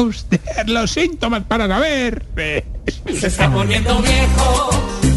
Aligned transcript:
usted 0.00 0.40
los 0.66 0.90
síntomas 0.90 1.44
para 1.44 1.68
saber. 1.68 2.24
Se 3.14 3.26
está 3.26 3.50
poniendo 3.50 4.00
viejo, 4.00 4.70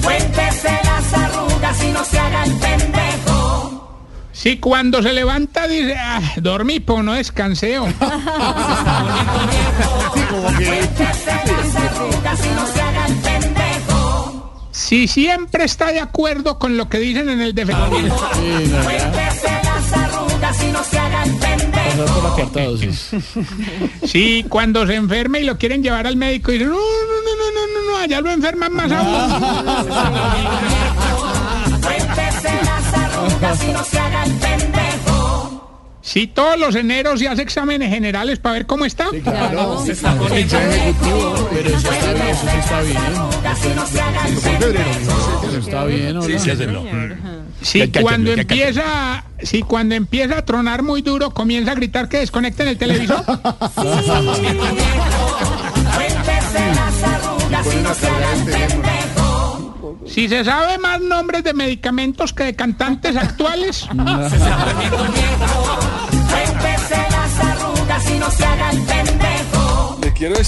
cuéntese 0.03 0.69
las 0.83 1.13
arrugas 1.13 1.83
y 1.83 1.87
no 1.91 2.03
se 2.03 2.19
haga 2.19 2.43
el 2.43 2.51
pendejo. 2.53 3.99
Si 4.31 4.57
cuando 4.57 5.01
se 5.01 5.13
levanta 5.13 5.67
dice, 5.67 5.95
ah, 5.97 6.21
dormí, 6.37 6.79
pero 6.79 7.01
no 7.01 7.13
descanseo. 7.13 7.85
Cuéntese 10.65 11.31
las 11.47 11.75
arrugas 11.75 12.45
y 12.45 12.49
no 12.49 12.67
se 12.67 12.81
haga 12.81 13.05
el 13.07 13.15
pendejo. 13.15 14.69
Si 14.71 15.07
siempre 15.07 15.63
está 15.63 15.91
de 15.91 16.01
acuerdo 16.01 16.59
con 16.59 16.77
lo 16.77 16.89
que 16.89 16.99
dicen 16.99 17.29
en 17.29 17.41
el 17.41 17.55
defensor. 17.55 18.11
No 20.71 20.83
se. 20.83 20.97
Cortado, 22.35 22.77
sí. 22.77 22.89
Si 24.05 24.43
cuando 24.49 24.85
se 24.85 24.95
enferma 24.95 25.39
y 25.39 25.43
lo 25.43 25.57
quieren 25.57 25.81
llevar 25.81 26.07
al 26.07 26.17
médico 26.17 26.51
y 26.51 26.57
dicen, 26.57 26.69
no, 26.69 26.75
no, 26.75 26.81
no, 26.81 27.35
no, 27.37 27.51
no, 27.51 27.67
no, 27.73 27.91
no, 27.91 27.97
allá 27.97 28.21
lo 28.21 28.31
enferman 28.31 28.73
más 28.73 28.91
aún. 28.91 29.31
Cuéntese 31.81 32.51
las 32.63 32.93
arrugas 32.93 33.63
y 33.63 33.71
no 33.71 33.83
se 33.83 33.99
haga 33.99 34.23
el 34.25 34.31
Si 36.15 36.27
todos 36.27 36.57
los 36.57 36.75
eneros 36.75 37.19
se 37.19 37.27
hace 37.27 37.41
exámenes 37.41 37.89
generales 37.89 38.39
para 38.39 38.53
ver 38.53 38.65
cómo 38.65 38.85
está. 38.85 39.09
Se. 39.09 39.19
Pero 39.19 39.83
eso 39.83 39.91
está 39.91 40.13
bien, 40.13 40.29
eso 42.29 42.47
sí 42.49 42.57
está 42.57 42.81
bien. 42.83 42.95
Arrugas 42.95 43.65
y 43.65 43.69
no 43.75 43.85
se 43.85 43.99
haga 43.99 44.25
el 44.29 44.37
pendejo. 44.37 45.45
Eso 45.45 45.57
está 45.57 45.83
bien, 45.83 46.15
¿o 46.15 46.21
no? 46.21 46.29
Si 47.61 47.89
cuando 47.89 48.31
empieza, 48.31 49.25
si 49.43 49.61
cuando 49.63 49.95
empieza 49.95 50.37
a 50.37 50.45
tronar 50.45 50.83
muy 50.83 51.01
duro, 51.01 51.31
comienza 51.31 51.73
a 51.73 51.75
gritar 51.75 52.07
que 52.07 52.19
desconecten 52.19 52.69
el 52.69 52.77
televisor. 52.77 53.19
Y. 60.05 60.07
Si 60.07 60.29
se 60.29 60.45
sabe 60.45 60.77
más 60.77 61.01
nombres 61.01 61.43
de 61.43 61.53
medicamentos 61.53 62.31
que 62.31 62.45
de 62.45 62.55
cantantes 62.55 63.17
actuales. 63.17 63.85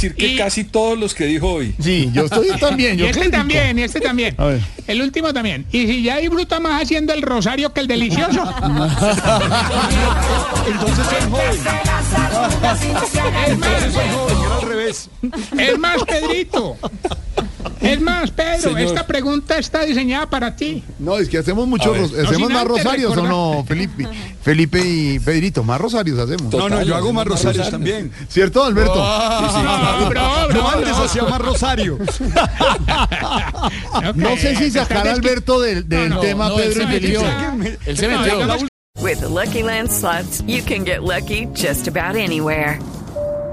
decir 0.01 0.15
que 0.15 0.27
Y- 0.33 0.37
casi 0.37 0.63
todos 0.63 0.97
los 0.97 1.13
que 1.13 1.25
dijo 1.25 1.51
hoy. 1.51 1.75
Sí, 1.79 2.09
yo 2.13 2.25
estoy 2.25 2.47
también. 2.59 2.95
Y 2.95 2.97
Yo 2.99 3.05
este 3.07 3.19
crítico. 3.21 3.37
también, 3.37 3.79
y 3.79 3.83
este 3.83 3.99
también. 3.99 4.35
A 4.37 4.45
ver. 4.45 4.61
El 4.87 5.01
último 5.01 5.33
también. 5.33 5.65
Y 5.71 5.85
si 5.87 6.01
ya 6.03 6.17
disfruta 6.17 6.59
más 6.59 6.81
haciendo 6.83 7.13
el 7.13 7.21
rosario 7.21 7.73
que 7.73 7.81
el 7.81 7.87
delicioso. 7.87 8.41
Entonces 10.67 11.05
soy 11.05 11.29
joven. 11.29 11.57
Y 12.87 12.89
joven. 12.93 13.63
Era 13.63 14.55
al 14.55 14.61
revés. 14.67 15.09
Es 15.57 15.77
más, 15.79 15.97
Pedrito. 16.05 16.77
Pedro, 18.57 18.69
Señor. 18.75 18.87
esta 18.89 19.07
pregunta 19.07 19.57
está 19.57 19.83
diseñada 19.85 20.29
para 20.29 20.55
ti. 20.55 20.83
No, 20.99 21.17
es 21.17 21.29
que 21.29 21.37
hacemos 21.37 21.67
muchos, 21.67 21.95
hacemos 21.97 22.35
sin 22.35 22.47
más 22.53 22.61
antes 22.61 22.67
rosarios 22.67 23.11
o 23.11 23.15
recordar- 23.15 23.29
no, 23.29 23.65
Felipe, 23.67 24.07
Felipe 24.41 24.79
y 24.85 25.19
Pedrito, 25.19 25.63
más 25.63 25.79
rosarios 25.79 26.19
hacemos. 26.19 26.53
No, 26.53 26.69
no, 26.69 26.81
yo 26.83 26.95
hago 26.95 27.11
más 27.13 27.25
rosarios 27.27 27.69
también. 27.69 28.11
¿Cierto, 28.29 28.63
Alberto? 28.63 28.95
No, 28.95 30.09
bro, 30.09 30.21
bro, 30.49 30.67
antes 30.69 30.95
bro. 30.95 31.03
hacía 31.05 31.23
más 31.23 31.39
rosario. 31.41 31.97
Ok, 33.93 34.15
No 34.15 34.35
sé 34.37 34.55
si 34.55 34.71
sacar 34.71 35.07
a 35.07 35.11
Alberto 35.13 35.59
del, 35.59 35.87
del 35.87 36.09
No, 36.09 36.15
no, 36.15 36.21
tema 36.21 36.49
no, 36.49 36.55
Pedro 36.55 36.83
y. 36.87 37.19
Felipe. 37.57 37.77
Él 37.85 37.97
se 37.97 38.07
No, 38.07 38.19
metió. 38.19 38.67
With 38.99 39.19
the 39.19 39.27
Lucky 39.29 39.61
Land 39.61 39.91
slots, 39.91 40.43
you 40.47 40.63
can 40.63 40.83
get 40.83 41.01
lucky 41.03 41.47
just 41.53 41.87
about 41.87 42.15
anywhere. 42.15 42.79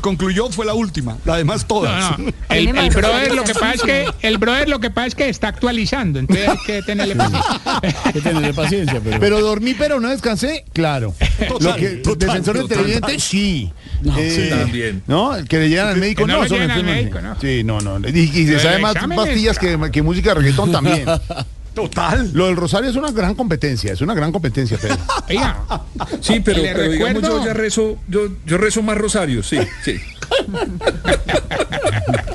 concluyó 0.00 0.50
fue 0.50 0.66
la 0.66 0.74
última. 0.74 1.16
La 1.24 1.36
demás 1.36 1.66
todas. 1.66 2.18
No, 2.18 2.24
no. 2.24 2.32
El, 2.48 2.68
el 2.76 2.90
brother 2.90 3.34
lo 3.34 3.44
que 3.44 3.54
pasa 3.54 3.72
es 3.74 3.82
que 3.82 4.06
el 4.22 4.38
brother 4.38 4.68
lo 4.68 4.78
que 4.80 4.90
pasa 4.90 5.08
es 5.08 5.14
que 5.14 5.28
está 5.28 5.48
actualizando, 5.48 6.18
entonces 6.18 6.48
hay 6.48 6.58
que 6.64 6.82
tenerle 6.82 7.16
paciencia. 7.16 7.60
Hay 8.04 8.12
que 8.12 8.20
tenerle 8.20 8.54
paciencia, 8.54 9.00
pero. 9.02 9.20
Pero 9.20 9.40
dormí, 9.40 9.74
pero 9.74 10.00
no 10.00 10.08
descansé, 10.08 10.64
claro. 10.72 11.14
Lo 11.60 11.74
que, 11.76 11.88
total, 11.96 12.28
defensor 12.28 12.54
de 12.56 12.62
total. 12.62 12.78
televidente, 12.78 13.18
sí. 13.18 13.72
Eh, 14.16 14.30
sí, 14.30 14.48
también. 14.50 15.02
¿No? 15.06 15.34
El 15.34 15.48
que 15.48 15.58
le 15.58 15.68
llegan 15.68 15.88
al 15.88 15.96
médico, 15.96 16.22
Que 16.22 16.28
no 16.28 16.36
no, 16.36 16.42
lo 16.44 16.48
son 16.48 16.70
al 16.70 16.84
médico, 16.84 17.20
¿no? 17.20 17.40
Sí, 17.40 17.64
no, 17.64 17.80
no. 17.80 18.08
Y, 18.08 18.20
y 18.20 18.46
se 18.46 18.52
Lo 18.52 18.60
sabe 18.60 18.78
más 18.78 18.94
pastillas 18.94 19.58
que, 19.58 19.78
que 19.92 20.02
música 20.02 20.30
de 20.30 20.34
reggaetón 20.36 20.72
también. 20.72 21.06
Total. 21.76 22.30
Lo 22.32 22.46
del 22.46 22.56
Rosario 22.56 22.88
es 22.88 22.96
una 22.96 23.10
gran 23.12 23.34
competencia, 23.34 23.92
es 23.92 24.00
una 24.00 24.14
gran 24.14 24.32
competencia, 24.32 24.78
Pedro. 24.78 24.96
Sí, 26.22 26.40
pero, 26.40 26.62
Le 26.62 26.72
pero 26.74 26.90
digamos 26.90 27.22
recuerdo- 27.22 27.38
yo 27.40 27.44
ya 27.46 27.52
rezo, 27.52 27.98
yo, 28.08 28.20
yo 28.46 28.56
rezo 28.56 28.80
más 28.82 28.96
rosarios, 28.96 29.46
sí, 29.46 29.58
sí. 29.84 30.00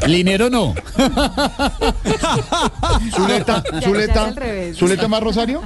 Linero 0.07 0.49
no. 0.51 0.75
Zuleta, 3.15 3.63
Zuleta, 3.83 4.33
Zuleta 4.77 5.07
más 5.07 5.23
Rosario. 5.23 5.61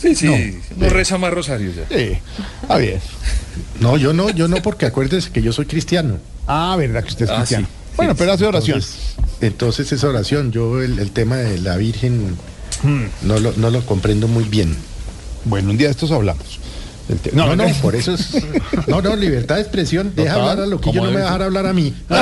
Sí, 0.00 0.14
sí. 0.14 0.60
No, 0.76 0.88
reza 0.90 1.16
más 1.18 1.32
rosarios 1.32 1.76
ya. 1.76 1.86
Sí, 1.88 2.18
bien. 2.78 3.00
No, 3.80 3.96
yo 3.96 4.12
no, 4.12 4.28
yo 4.30 4.48
no, 4.48 4.56
porque 4.58 4.86
acuérdese 4.86 5.30
que 5.30 5.40
yo 5.40 5.52
soy 5.52 5.66
cristiano. 5.66 6.18
Ah, 6.46 6.76
verdad 6.78 7.02
que 7.02 7.08
usted 7.08 7.24
es 7.24 7.30
Ah, 7.30 7.36
cristiano. 7.38 7.66
sí. 7.66 7.72
Bueno, 7.96 8.14
pero 8.14 8.32
hace 8.32 8.44
oración. 8.44 8.78
Entonces, 8.78 9.14
entonces 9.40 9.92
esa 9.92 10.08
oración, 10.08 10.52
yo 10.52 10.82
el, 10.82 10.98
el 10.98 11.10
tema 11.12 11.36
de 11.36 11.58
la 11.58 11.76
Virgen 11.76 12.36
Hmm. 12.84 13.04
no 13.22 13.38
lo, 13.38 13.52
no 13.56 13.70
lo 13.70 13.84
comprendo 13.86 14.28
muy 14.28 14.44
bien. 14.44 14.76
Bueno, 15.44 15.70
un 15.70 15.76
día 15.78 15.86
de 15.88 15.92
estos 15.92 16.10
hablamos. 16.10 16.58
No, 17.34 17.54
no, 17.54 17.66
por 17.82 17.94
eso 17.96 18.14
es. 18.14 18.30
No, 18.86 19.02
no, 19.02 19.14
libertad 19.14 19.56
de 19.56 19.60
expresión. 19.60 20.12
Deja 20.16 20.32
Total, 20.34 20.48
hablar 20.50 20.64
a 20.64 20.66
lo 20.66 20.80
que 20.80 20.90
yo 20.90 21.04
no 21.04 21.10
me 21.10 21.18
dejar 21.20 21.42
hablar 21.42 21.66
a 21.66 21.74
mí. 21.74 21.92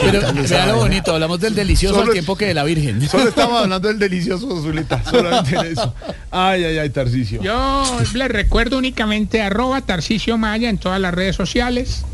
Pero 0.00 0.20
vea 0.48 0.66
lo 0.66 0.76
bonito, 0.76 1.14
hablamos 1.14 1.40
del 1.40 1.54
delicioso 1.54 1.94
Solo- 1.94 2.08
al 2.08 2.12
tiempo 2.12 2.36
que 2.36 2.46
de 2.46 2.54
la 2.54 2.64
Virgen. 2.64 3.08
Solo 3.08 3.28
estamos 3.28 3.56
hablando 3.62 3.88
del 3.88 3.98
delicioso 3.98 4.48
Zuleta, 4.60 5.02
solamente 5.08 5.54
en 5.56 5.66
eso. 5.66 5.94
Ay, 6.30 6.64
ay, 6.64 6.78
ay, 6.78 6.90
Tarcicio. 6.90 7.42
yo 7.42 7.84
les 8.14 8.28
recuerdo 8.28 8.78
únicamente 8.78 9.42
arroba 9.42 9.80
Tarcisio 9.80 10.36
Maya 10.38 10.68
en 10.68 10.78
todas 10.78 11.00
las 11.00 11.14
redes 11.14 11.36
sociales. 11.36 12.04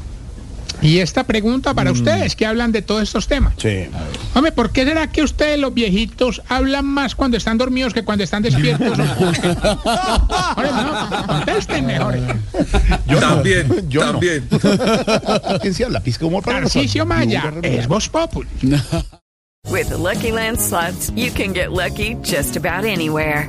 Y 0.80 0.98
esta 0.98 1.24
pregunta 1.24 1.74
para 1.74 1.90
ustedes 1.90 2.36
que 2.36 2.46
hablan 2.46 2.72
de 2.72 2.82
todos 2.82 3.02
estos 3.02 3.26
temas. 3.26 3.54
Sí. 3.58 3.86
Hombre, 4.34 4.52
¿por 4.52 4.70
qué 4.70 4.84
será 4.84 5.10
que 5.10 5.22
ustedes 5.22 5.58
los 5.58 5.74
viejitos 5.74 6.42
hablan 6.48 6.84
más 6.84 7.14
cuando 7.14 7.36
están 7.36 7.58
dormidos 7.58 7.94
que 7.94 8.04
cuando 8.04 8.24
están 8.24 8.42
despiertos? 8.42 8.98
Hombre, 8.98 10.70
no, 10.70 11.26
contesten 11.26 11.86
mejor. 11.86 12.18
también, 13.20 13.88
yo 13.88 14.00
también. 14.00 14.48
¿Quién 15.60 15.74
se 15.74 15.84
habla? 15.84 16.00
Pizca 16.00 16.26
humor 16.26 16.44
para 16.44 16.60
Tarcisio 16.60 17.04
nosotros. 17.04 17.26
Maya 17.26 17.52
es 17.62 17.88
Voz 17.88 18.08
Populi. 18.08 18.48
With 19.70 19.90
the 19.90 19.98
Lucky 19.98 20.32
Land 20.32 20.58
slots, 20.58 21.10
you 21.10 21.30
can 21.30 21.52
get 21.52 21.72
lucky 21.72 22.14
just 22.22 22.56
about 22.56 22.84
anywhere. 22.84 23.48